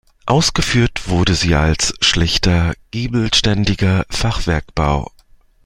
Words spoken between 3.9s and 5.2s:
Fachwerkbau.